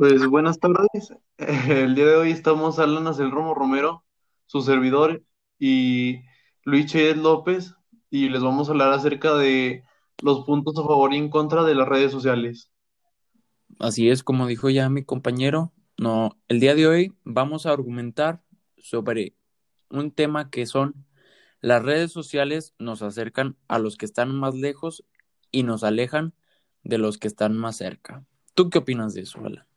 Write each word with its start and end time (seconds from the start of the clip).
Pues 0.00 0.26
buenas 0.26 0.58
tardes. 0.58 1.12
El 1.68 1.94
día 1.94 2.06
de 2.06 2.16
hoy 2.16 2.30
estamos 2.30 2.78
Alan 2.78 3.06
el 3.06 3.30
Romo 3.30 3.52
Romero, 3.52 4.02
su 4.46 4.62
servidor, 4.62 5.22
y 5.58 6.22
Luis 6.64 6.86
Chez 6.86 7.18
López, 7.18 7.74
y 8.08 8.30
les 8.30 8.42
vamos 8.42 8.68
a 8.68 8.70
hablar 8.70 8.94
acerca 8.94 9.34
de 9.34 9.84
los 10.22 10.46
puntos 10.46 10.78
a 10.78 10.84
favor 10.84 11.12
y 11.12 11.18
en 11.18 11.28
contra 11.28 11.64
de 11.64 11.74
las 11.74 11.86
redes 11.86 12.12
sociales. 12.12 12.70
Así 13.78 14.08
es, 14.08 14.22
como 14.22 14.46
dijo 14.46 14.70
ya 14.70 14.88
mi 14.88 15.04
compañero, 15.04 15.70
no, 15.98 16.30
el 16.48 16.60
día 16.60 16.74
de 16.74 16.86
hoy 16.86 17.12
vamos 17.24 17.66
a 17.66 17.72
argumentar 17.72 18.42
sobre 18.78 19.34
un 19.90 20.12
tema 20.12 20.48
que 20.48 20.64
son 20.64 21.04
las 21.60 21.82
redes 21.82 22.10
sociales 22.10 22.72
nos 22.78 23.02
acercan 23.02 23.58
a 23.68 23.78
los 23.78 23.98
que 23.98 24.06
están 24.06 24.34
más 24.34 24.54
lejos 24.54 25.04
y 25.52 25.62
nos 25.62 25.84
alejan 25.84 26.32
de 26.84 26.96
los 26.96 27.18
que 27.18 27.28
están 27.28 27.54
más 27.54 27.76
cerca. 27.76 28.24
¿Tú 28.54 28.70
qué 28.70 28.78
opinas 28.78 29.12
de 29.12 29.20
eso, 29.20 29.44
Alan? 29.44 29.69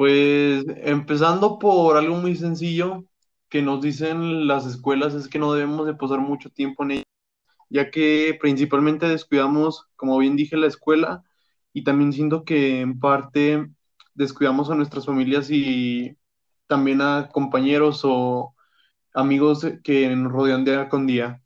Pues 0.00 0.64
empezando 0.78 1.58
por 1.58 1.98
algo 1.98 2.16
muy 2.16 2.34
sencillo 2.34 3.04
que 3.50 3.60
nos 3.60 3.82
dicen 3.82 4.46
las 4.46 4.64
escuelas 4.64 5.12
es 5.12 5.28
que 5.28 5.38
no 5.38 5.52
debemos 5.52 5.86
de 5.86 5.92
pasar 5.94 6.20
mucho 6.20 6.48
tiempo 6.48 6.84
en 6.84 6.92
ellas, 6.92 7.04
ya 7.68 7.90
que 7.90 8.34
principalmente 8.40 9.06
descuidamos, 9.06 9.88
como 9.96 10.16
bien 10.16 10.36
dije, 10.36 10.56
la 10.56 10.68
escuela 10.68 11.22
y 11.74 11.84
también 11.84 12.14
siento 12.14 12.46
que 12.46 12.80
en 12.80 12.98
parte 12.98 13.68
descuidamos 14.14 14.70
a 14.70 14.74
nuestras 14.74 15.04
familias 15.04 15.50
y 15.50 16.16
también 16.66 17.02
a 17.02 17.28
compañeros 17.30 18.00
o 18.04 18.54
amigos 19.12 19.66
que 19.84 20.08
nos 20.16 20.32
rodean 20.32 20.64
día 20.64 20.88
con 20.88 21.06
día. 21.06 21.42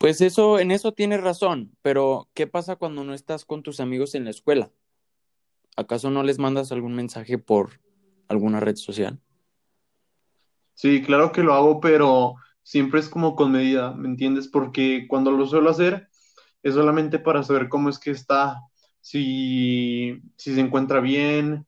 Pues 0.00 0.22
eso, 0.22 0.58
en 0.58 0.70
eso 0.70 0.92
tienes 0.92 1.22
razón, 1.22 1.76
pero 1.82 2.30
¿qué 2.32 2.46
pasa 2.46 2.76
cuando 2.76 3.04
no 3.04 3.12
estás 3.12 3.44
con 3.44 3.62
tus 3.62 3.80
amigos 3.80 4.14
en 4.14 4.24
la 4.24 4.30
escuela? 4.30 4.70
¿Acaso 5.76 6.08
no 6.08 6.22
les 6.22 6.38
mandas 6.38 6.72
algún 6.72 6.94
mensaje 6.94 7.36
por 7.36 7.82
alguna 8.26 8.60
red 8.60 8.76
social? 8.76 9.20
Sí, 10.72 11.02
claro 11.02 11.32
que 11.32 11.42
lo 11.42 11.52
hago, 11.52 11.80
pero 11.80 12.36
siempre 12.62 12.98
es 12.98 13.10
como 13.10 13.36
con 13.36 13.52
medida, 13.52 13.92
¿me 13.92 14.08
entiendes? 14.08 14.48
Porque 14.48 15.04
cuando 15.06 15.32
lo 15.32 15.46
suelo 15.46 15.68
hacer 15.68 16.08
es 16.62 16.72
solamente 16.72 17.18
para 17.18 17.42
saber 17.42 17.68
cómo 17.68 17.90
es 17.90 17.98
que 17.98 18.12
está, 18.12 18.58
si, 19.02 20.22
si 20.38 20.54
se 20.54 20.60
encuentra 20.62 21.00
bien, 21.00 21.66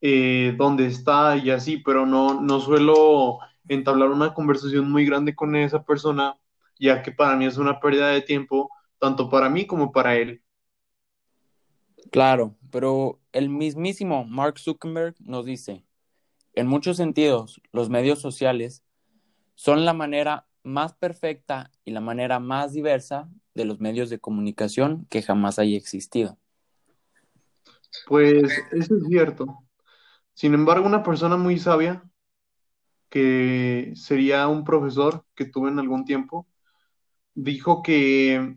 eh, 0.00 0.52
dónde 0.58 0.86
está 0.86 1.36
y 1.36 1.50
así, 1.50 1.76
pero 1.76 2.06
no, 2.06 2.40
no 2.40 2.58
suelo 2.58 3.38
entablar 3.68 4.10
una 4.10 4.34
conversación 4.34 4.90
muy 4.90 5.06
grande 5.06 5.36
con 5.36 5.54
esa 5.54 5.84
persona 5.84 6.36
ya 6.78 7.02
que 7.02 7.12
para 7.12 7.36
mí 7.36 7.46
es 7.46 7.56
una 7.56 7.80
pérdida 7.80 8.08
de 8.08 8.22
tiempo, 8.22 8.70
tanto 8.98 9.28
para 9.28 9.48
mí 9.48 9.66
como 9.66 9.92
para 9.92 10.16
él. 10.16 10.42
Claro, 12.10 12.56
pero 12.70 13.20
el 13.32 13.48
mismísimo 13.48 14.24
Mark 14.24 14.58
Zuckerberg 14.58 15.14
nos 15.20 15.44
dice, 15.44 15.84
en 16.54 16.66
muchos 16.66 16.96
sentidos, 16.96 17.60
los 17.72 17.90
medios 17.90 18.20
sociales 18.20 18.82
son 19.54 19.84
la 19.84 19.92
manera 19.92 20.46
más 20.62 20.94
perfecta 20.94 21.70
y 21.84 21.90
la 21.90 22.00
manera 22.00 22.40
más 22.40 22.72
diversa 22.72 23.28
de 23.54 23.64
los 23.64 23.80
medios 23.80 24.10
de 24.10 24.18
comunicación 24.18 25.06
que 25.10 25.22
jamás 25.22 25.58
haya 25.58 25.76
existido. 25.76 26.38
Pues 28.06 28.52
eso 28.72 28.96
es 28.96 29.04
cierto. 29.08 29.64
Sin 30.34 30.54
embargo, 30.54 30.86
una 30.86 31.02
persona 31.02 31.36
muy 31.36 31.58
sabia, 31.58 32.02
que 33.08 33.92
sería 33.94 34.46
un 34.48 34.64
profesor 34.64 35.24
que 35.34 35.46
tuve 35.46 35.70
en 35.70 35.78
algún 35.78 36.04
tiempo, 36.04 36.46
dijo 37.38 37.82
que 37.82 38.56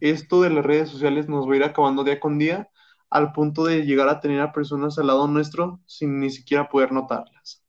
esto 0.00 0.40
de 0.40 0.50
las 0.50 0.64
redes 0.64 0.88
sociales 0.88 1.28
nos 1.28 1.46
va 1.48 1.52
a 1.52 1.56
ir 1.56 1.64
acabando 1.64 2.02
día 2.02 2.18
con 2.18 2.38
día 2.38 2.70
al 3.10 3.32
punto 3.32 3.64
de 3.64 3.84
llegar 3.84 4.08
a 4.08 4.20
tener 4.20 4.40
a 4.40 4.52
personas 4.52 4.98
al 4.98 5.08
lado 5.08 5.28
nuestro 5.28 5.80
sin 5.86 6.18
ni 6.20 6.30
siquiera 6.30 6.68
poder 6.68 6.92
notarlas. 6.92 7.62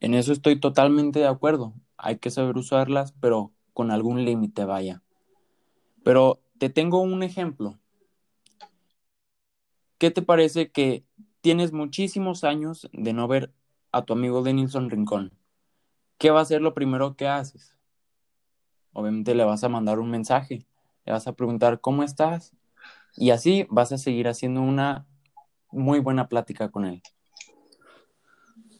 En 0.00 0.14
eso 0.14 0.32
estoy 0.32 0.58
totalmente 0.58 1.20
de 1.20 1.28
acuerdo. 1.28 1.72
Hay 1.96 2.18
que 2.18 2.30
saber 2.30 2.56
usarlas, 2.56 3.12
pero 3.20 3.52
con 3.72 3.90
algún 3.90 4.24
límite, 4.24 4.64
vaya. 4.64 5.02
Pero 6.02 6.40
te 6.58 6.68
tengo 6.68 7.00
un 7.00 7.22
ejemplo. 7.22 7.78
¿Qué 9.98 10.10
te 10.10 10.20
parece 10.20 10.70
que 10.70 11.04
tienes 11.40 11.72
muchísimos 11.72 12.44
años 12.44 12.88
de 12.92 13.12
no 13.12 13.28
ver 13.28 13.52
a 13.92 14.04
tu 14.04 14.12
amigo 14.12 14.42
Denilson 14.42 14.90
Rincón? 14.90 15.32
¿Qué 16.18 16.30
va 16.30 16.40
a 16.40 16.44
ser 16.44 16.60
lo 16.60 16.74
primero 16.74 17.16
que 17.16 17.28
haces? 17.28 17.75
Obviamente 18.96 19.34
le 19.34 19.44
vas 19.44 19.62
a 19.62 19.68
mandar 19.68 19.98
un 19.98 20.10
mensaje, 20.10 20.66
le 21.04 21.12
vas 21.12 21.26
a 21.26 21.34
preguntar 21.34 21.82
cómo 21.82 22.02
estás 22.02 22.56
y 23.14 23.30
así 23.30 23.66
vas 23.68 23.92
a 23.92 23.98
seguir 23.98 24.26
haciendo 24.26 24.62
una 24.62 25.06
muy 25.70 26.00
buena 26.00 26.28
plática 26.28 26.70
con 26.70 26.86
él. 26.86 27.02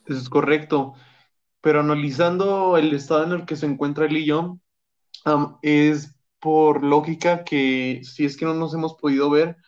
Eso 0.07 0.19
es 0.19 0.29
correcto, 0.31 0.95
pero 1.61 1.81
analizando 1.81 2.79
el 2.79 2.95
estado 2.95 3.25
en 3.25 3.33
el 3.33 3.45
que 3.45 3.57
se 3.57 3.67
encuentra 3.67 4.07
él 4.07 4.17
y 4.17 4.25
yo, 4.25 4.59
es 5.61 6.17
por 6.41 6.83
lógica 6.83 7.45
que 7.45 8.01
si 8.03 8.25
es 8.25 8.39
que 8.39 8.47
no 8.47 8.55
nos 8.55 8.73
hemos 8.73 8.95
podido 8.95 9.29
ver, 9.29 9.59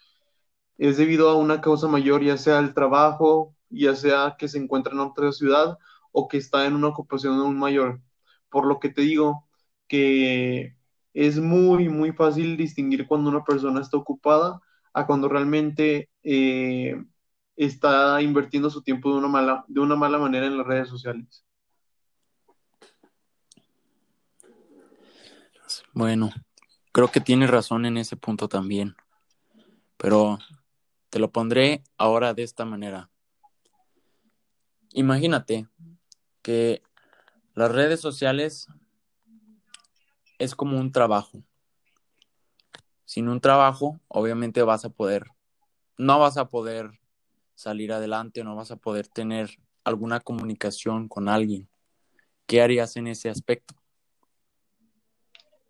es 0.79 0.97
debido 0.97 1.29
a 1.29 1.37
una 1.37 1.61
causa 1.61 1.89
mayor, 1.89 2.23
ya 2.23 2.39
sea 2.39 2.59
el 2.61 2.73
trabajo, 2.73 3.55
ya 3.69 3.95
sea 3.95 4.37
que 4.39 4.49
se 4.49 4.57
encuentra 4.57 4.95
en 4.95 5.01
otra 5.01 5.31
ciudad 5.33 5.77
o 6.11 6.27
que 6.27 6.39
está 6.39 6.65
en 6.65 6.75
una 6.75 6.89
ocupación 6.89 7.39
aún 7.39 7.59
mayor. 7.59 8.01
Por 8.49 8.67
lo 8.67 8.81
que 8.81 8.89
te 8.89 9.03
digo, 9.03 9.48
que 9.89 10.77
es 11.15 11.39
muy, 11.39 11.89
muy 11.89 12.13
fácil 12.13 12.57
distinguir 12.57 13.07
cuando 13.07 13.31
una 13.31 13.45
persona 13.45 13.81
está 13.81 13.97
ocupada 13.97 14.61
a 14.93 15.07
cuando 15.07 15.29
realmente 15.29 16.11
eh, 16.23 16.95
está 17.57 18.23
invirtiendo 18.23 18.71
su 18.71 18.83
tiempo 18.83 19.11
de 19.11 19.19
una, 19.19 19.29
mala, 19.29 19.65
de 19.67 19.81
una 19.81 19.97
mala 19.97 20.19
manera 20.19 20.47
en 20.47 20.57
las 20.57 20.67
redes 20.67 20.89
sociales. 20.89 21.45
Bueno, 25.93 26.31
creo 26.93 27.09
que 27.09 27.21
tienes 27.21 27.51
razón 27.51 27.85
en 27.85 27.97
ese 27.97 28.17
punto 28.17 28.49
también, 28.49 28.95
pero 29.97 30.39
te 31.11 31.19
lo 31.19 31.31
pondré 31.31 31.83
ahora 31.97 32.35
de 32.35 32.45
esta 32.45 32.65
manera. 32.65 33.11
Imagínate 34.93 35.69
que 36.43 36.83
las 37.55 37.73
redes 37.73 38.01
sociales 38.01 38.69
es 40.39 40.55
como 40.55 40.79
un 40.79 40.93
trabajo. 40.93 41.43
Sin 43.05 43.29
un 43.29 43.41
trabajo, 43.41 43.99
obviamente 44.09 44.63
vas 44.63 44.85
a 44.85 44.91
poder, 44.91 45.25
no 45.97 46.19
vas 46.19 46.37
a 46.37 46.49
poder 46.49 46.91
salir 47.55 47.93
adelante, 47.93 48.45
no 48.45 48.55
vas 48.55 48.71
a 48.71 48.77
poder 48.77 49.09
tener 49.09 49.51
alguna 49.85 50.21
comunicación 50.21 51.09
con 51.09 51.29
alguien. 51.29 51.69
¿Qué 52.47 52.63
harías 52.63 52.97
en 52.97 53.09
ese 53.09 53.29
aspecto? 53.29 53.75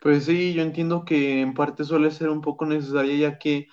Pues 0.00 0.24
sí, 0.24 0.52
yo 0.52 0.62
entiendo 0.62 1.04
que 1.04 1.40
en 1.40 1.54
parte 1.54 1.84
suele 1.84 2.10
ser 2.10 2.28
un 2.28 2.40
poco 2.40 2.66
necesaria, 2.66 3.16
ya 3.16 3.38
que 3.38 3.66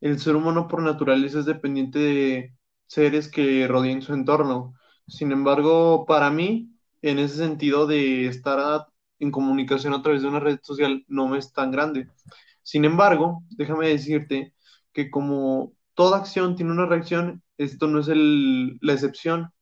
el 0.00 0.18
ser 0.18 0.34
humano 0.34 0.66
por 0.66 0.82
naturaleza 0.82 1.40
es 1.40 1.44
dependiente 1.44 1.98
de 1.98 2.54
seres 2.86 3.28
que 3.28 3.66
rodeen 3.68 4.02
su 4.02 4.12
entorno. 4.12 4.74
Sin 5.06 5.30
embargo, 5.30 6.04
para 6.06 6.30
mí, 6.30 6.72
en 7.02 7.18
ese 7.18 7.36
sentido 7.36 7.86
de 7.86 8.26
estar 8.26 8.88
en 9.18 9.30
comunicación 9.30 9.94
a 9.94 10.02
través 10.02 10.22
de 10.22 10.28
una 10.28 10.40
red 10.40 10.58
social 10.62 11.04
no 11.08 11.34
es 11.36 11.52
tan 11.52 11.70
grande. 11.70 12.08
Sin 12.62 12.84
embargo, 12.84 13.42
déjame 13.50 13.88
decirte 13.88 14.54
que 14.92 15.10
como 15.10 15.72
toda 15.94 16.18
acción 16.18 16.56
tiene 16.56 16.72
una 16.72 16.86
reacción, 16.86 17.42
esto 17.56 17.86
no 17.88 18.00
es 18.00 18.08
la 18.08 18.92
excepción. 18.92 19.52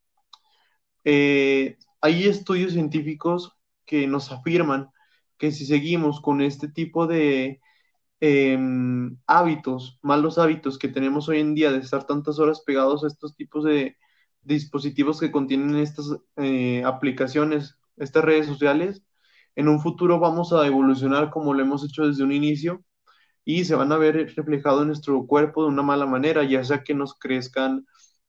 Eh, 1.05 1.77
hay 2.01 2.25
estudios 2.25 2.73
científicos 2.73 3.53
que 3.85 4.07
nos 4.07 4.33
afirman 4.33 4.91
que 5.39 5.53
si 5.53 5.67
seguimos 5.67 6.21
con 6.21 6.41
este 6.41 6.69
tipo 6.69 7.07
de 7.07 7.61
em, 8.21 9.19
hábitos, 9.27 9.99
malos 10.03 10.39
hábitos 10.39 10.79
que 10.79 10.89
tenemos 10.89 11.29
hoy 11.29 11.41
en 11.41 11.55
día 11.55 11.73
de 11.73 11.79
estar 11.79 12.07
tantas 12.07 12.39
horas 12.39 12.63
pegados 12.63 13.05
a 13.05 13.09
estos 13.09 13.37
tipos 13.37 13.65
de 13.65 13.97
dispositivos 14.43 15.21
que 15.21 15.33
contienen 15.33 15.77
estas 15.77 16.07
eh, 16.37 16.83
aplicaciones, 16.85 17.79
estas 17.97 18.25
redes 18.25 18.47
sociales, 18.47 19.03
en 19.57 19.69
un 19.69 19.81
futuro 19.81 20.21
vamos 20.21 20.53
a 20.55 20.67
evolucionar 20.67 21.31
como 21.31 21.55
lo 21.55 21.63
hemos 21.63 21.85
hecho 21.85 22.07
desde 22.07 22.25
un 22.25 22.33
inicio 22.33 22.85
y 23.45 23.65
se 23.65 23.75
van 23.75 23.93
a 23.93 23.97
ver 23.99 24.17
reflejado 24.37 24.83
en 24.83 24.89
nuestro 24.89 25.27
cuerpo 25.27 25.63
de 25.65 25.69
una 25.71 25.83
mala 25.83 26.07
manera, 26.07 26.45
ya 26.45 26.65
sea 26.65 26.83
que 26.85 26.95
nos 26.95 27.15
crezcan, 27.19 27.87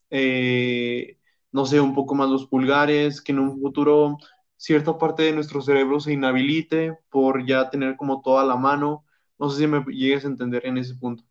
eh, 0.10 1.18
no 1.52 1.66
sé, 1.66 1.80
un 1.82 1.96
poco 1.96 2.16
más 2.16 2.30
los 2.30 2.48
pulgares, 2.48 3.22
que 3.22 3.32
en 3.34 3.40
un 3.40 3.60
futuro 3.62 4.18
cierta 4.58 4.98
parte 4.98 5.24
de 5.24 5.34
nuestro 5.34 5.62
cerebro 5.62 6.00
se 6.00 6.14
inhabilite 6.14 6.98
por 7.10 7.46
ya 7.46 7.70
tener 7.70 7.98
como 7.98 8.22
toda 8.22 8.46
la 8.46 8.56
mano. 8.58 9.06
No 9.40 9.50
sé 9.50 9.60
si 9.60 9.68
me 9.68 9.84
llegues 9.94 10.26
a 10.26 10.28
entender 10.30 10.66
en 10.66 10.78
ese 10.78 10.96
punto. 10.96 11.24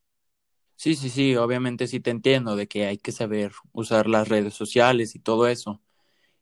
Sí, 0.76 0.94
sí, 0.94 1.08
sí, 1.10 1.36
obviamente 1.36 1.86
sí 1.86 2.00
te 2.00 2.10
entiendo 2.10 2.54
de 2.54 2.68
que 2.68 2.86
hay 2.86 2.98
que 2.98 3.10
saber 3.12 3.52
usar 3.72 4.06
las 4.08 4.28
redes 4.28 4.54
sociales 4.54 5.14
y 5.14 5.18
todo 5.20 5.46
eso. 5.48 5.80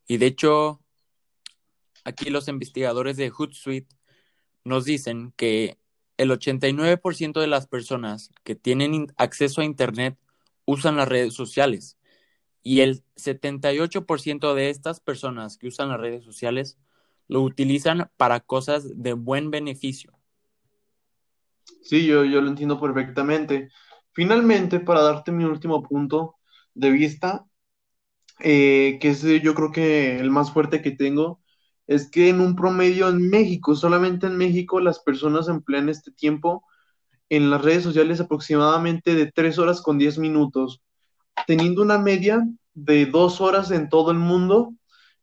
Y 0.08 0.18
de 0.18 0.26
hecho, 0.28 0.83
Aquí 2.04 2.30
los 2.30 2.48
investigadores 2.48 3.16
de 3.16 3.30
Hootsuite 3.30 3.94
nos 4.64 4.84
dicen 4.84 5.32
que 5.36 5.78
el 6.16 6.30
89% 6.30 7.40
de 7.40 7.46
las 7.46 7.66
personas 7.66 8.30
que 8.44 8.54
tienen 8.54 9.12
acceso 9.16 9.60
a 9.60 9.64
Internet 9.64 10.16
usan 10.64 10.96
las 10.96 11.08
redes 11.08 11.34
sociales 11.34 11.98
y 12.62 12.80
el 12.80 13.02
78% 13.16 14.54
de 14.54 14.70
estas 14.70 15.00
personas 15.00 15.58
que 15.58 15.68
usan 15.68 15.90
las 15.90 16.00
redes 16.00 16.24
sociales 16.24 16.78
lo 17.28 17.42
utilizan 17.42 18.10
para 18.16 18.40
cosas 18.40 19.02
de 19.02 19.12
buen 19.12 19.50
beneficio. 19.50 20.12
Sí, 21.82 22.06
yo, 22.06 22.24
yo 22.24 22.40
lo 22.40 22.48
entiendo 22.48 22.80
perfectamente. 22.80 23.70
Finalmente, 24.12 24.80
para 24.80 25.02
darte 25.02 25.32
mi 25.32 25.44
último 25.44 25.82
punto 25.82 26.36
de 26.74 26.90
vista, 26.90 27.46
eh, 28.40 28.98
que 29.00 29.10
es 29.10 29.22
yo 29.22 29.54
creo 29.54 29.70
que 29.70 30.16
el 30.16 30.30
más 30.30 30.52
fuerte 30.52 30.82
que 30.82 30.90
tengo, 30.90 31.43
es 31.86 32.10
que 32.10 32.28
en 32.28 32.40
un 32.40 32.56
promedio 32.56 33.08
en 33.08 33.28
México, 33.28 33.74
solamente 33.74 34.26
en 34.26 34.36
México, 34.36 34.80
las 34.80 35.00
personas 35.00 35.48
emplean 35.48 35.88
este 35.88 36.10
tiempo 36.10 36.64
en 37.28 37.50
las 37.50 37.62
redes 37.62 37.82
sociales 37.82 38.20
aproximadamente 38.20 39.14
de 39.14 39.30
3 39.30 39.58
horas 39.58 39.82
con 39.82 39.98
10 39.98 40.18
minutos, 40.18 40.82
teniendo 41.46 41.82
una 41.82 41.98
media 41.98 42.46
de 42.74 43.06
2 43.06 43.40
horas 43.40 43.70
en 43.70 43.88
todo 43.88 44.10
el 44.10 44.18
mundo. 44.18 44.74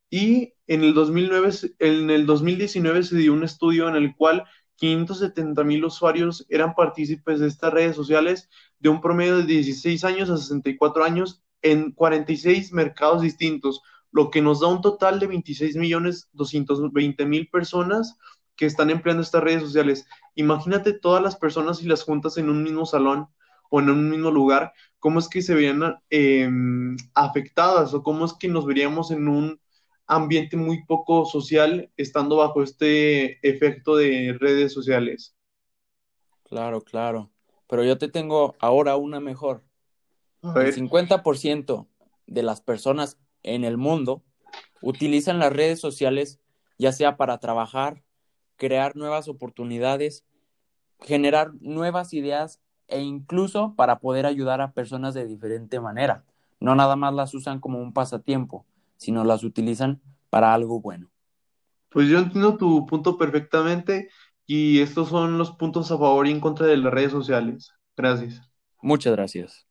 Y 0.09 0.53
en 0.67 0.83
el, 0.83 0.93
2009, 0.93 1.49
en 1.79 2.09
el 2.09 2.25
2019 2.25 3.03
se 3.03 3.17
dio 3.17 3.33
un 3.33 3.43
estudio 3.43 3.87
en 3.87 3.95
el 3.95 4.15
cual 4.15 4.43
570 4.75 5.63
mil 5.63 5.85
usuarios 5.85 6.45
eran 6.49 6.73
partícipes 6.73 7.39
de 7.39 7.47
estas 7.47 7.71
redes 7.71 7.95
sociales 7.95 8.49
de 8.79 8.89
un 8.89 8.99
promedio 8.99 9.37
de 9.37 9.43
16 9.43 10.03
años 10.03 10.29
a 10.29 10.37
64 10.37 11.03
años 11.03 11.43
en 11.61 11.91
46 11.91 12.73
mercados 12.73 13.21
distintos, 13.21 13.81
lo 14.11 14.29
que 14.29 14.41
nos 14.41 14.59
da 14.59 14.67
un 14.67 14.81
total 14.81 15.19
de 15.19 15.27
26 15.27 15.75
millones 15.77 16.29
220 16.33 17.25
mil 17.25 17.47
personas 17.49 18.17
que 18.55 18.65
están 18.65 18.89
empleando 18.89 19.23
estas 19.23 19.43
redes 19.43 19.63
sociales. 19.63 20.05
Imagínate 20.35 20.93
todas 20.93 21.23
las 21.23 21.35
personas 21.35 21.81
y 21.81 21.87
las 21.87 22.03
juntas 22.03 22.37
en 22.37 22.49
un 22.49 22.63
mismo 22.63 22.85
salón 22.85 23.27
o 23.69 23.79
en 23.79 23.89
un 23.89 24.09
mismo 24.09 24.29
lugar, 24.31 24.73
cómo 24.99 25.19
es 25.19 25.29
que 25.29 25.41
se 25.41 25.55
verían 25.55 25.95
em, 26.09 26.97
afectadas 27.15 27.93
o 27.93 28.03
cómo 28.03 28.25
es 28.25 28.33
que 28.33 28.49
nos 28.49 28.65
veríamos 28.65 29.11
en 29.11 29.29
un 29.29 29.61
ambiente 30.07 30.57
muy 30.57 30.83
poco 30.85 31.25
social 31.25 31.89
estando 31.95 32.35
bajo 32.35 32.61
este 32.61 33.39
efecto 33.47 33.95
de 33.95 34.37
redes 34.39 34.73
sociales. 34.73 35.35
Claro, 36.43 36.81
claro. 36.81 37.31
Pero 37.67 37.85
yo 37.85 37.97
te 37.97 38.09
tengo 38.09 38.55
ahora 38.59 38.97
una 38.97 39.21
mejor. 39.21 39.63
El 40.43 40.73
50% 40.73 41.87
de 42.27 42.43
las 42.43 42.59
personas 42.59 43.17
en 43.43 43.63
el 43.63 43.77
mundo 43.77 44.23
utilizan 44.81 45.39
las 45.39 45.53
redes 45.53 45.79
sociales 45.79 46.39
ya 46.77 46.91
sea 46.91 47.15
para 47.15 47.37
trabajar, 47.37 48.01
crear 48.57 48.95
nuevas 48.95 49.27
oportunidades, 49.27 50.25
generar 50.99 51.51
nuevas 51.59 52.13
ideas 52.13 52.59
e 52.87 53.01
incluso 53.01 53.75
para 53.75 53.99
poder 53.99 54.25
ayudar 54.25 54.61
a 54.61 54.71
personas 54.71 55.13
de 55.13 55.25
diferente 55.25 55.79
manera. 55.79 56.25
No 56.59 56.75
nada 56.75 56.95
más 56.95 57.13
las 57.13 57.33
usan 57.33 57.59
como 57.59 57.79
un 57.79 57.93
pasatiempo, 57.93 58.65
sino 58.97 59.23
las 59.23 59.43
utilizan 59.43 60.01
para 60.29 60.53
algo 60.53 60.81
bueno. 60.81 61.09
Pues 61.89 62.07
yo 62.07 62.19
entiendo 62.19 62.57
tu 62.57 62.85
punto 62.85 63.17
perfectamente 63.17 64.09
y 64.47 64.79
estos 64.79 65.09
son 65.09 65.37
los 65.37 65.51
puntos 65.51 65.91
a 65.91 65.97
favor 65.97 66.27
y 66.27 66.31
en 66.31 66.39
contra 66.39 66.65
de 66.65 66.77
las 66.77 66.91
redes 66.91 67.11
sociales. 67.11 67.71
Gracias. 67.95 68.41
Muchas 68.81 69.13
gracias. 69.13 69.70